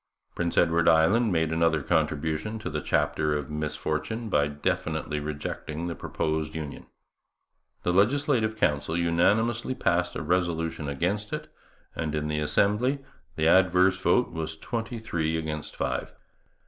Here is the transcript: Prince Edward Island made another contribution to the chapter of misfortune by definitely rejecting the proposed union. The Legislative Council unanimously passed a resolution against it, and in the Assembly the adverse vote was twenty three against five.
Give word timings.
Prince 0.33 0.57
Edward 0.57 0.87
Island 0.89 1.31
made 1.31 1.51
another 1.51 1.83
contribution 1.83 2.57
to 2.57 2.71
the 2.71 2.81
chapter 2.81 3.37
of 3.37 3.51
misfortune 3.51 4.29
by 4.29 4.47
definitely 4.47 5.19
rejecting 5.19 5.85
the 5.85 5.93
proposed 5.93 6.55
union. 6.55 6.87
The 7.83 7.93
Legislative 7.93 8.57
Council 8.57 8.97
unanimously 8.97 9.75
passed 9.75 10.15
a 10.15 10.23
resolution 10.23 10.89
against 10.89 11.31
it, 11.33 11.53
and 11.95 12.15
in 12.15 12.29
the 12.29 12.39
Assembly 12.39 13.05
the 13.35 13.47
adverse 13.47 13.97
vote 14.01 14.31
was 14.31 14.57
twenty 14.57 14.97
three 14.97 15.37
against 15.37 15.75
five. 15.75 16.11